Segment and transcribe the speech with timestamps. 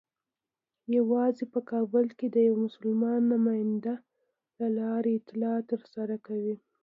[0.97, 3.95] یوازې په کابل کې د یوه مسلمان نماینده
[4.59, 6.55] له لارې اطلاعات ترلاسه کوي.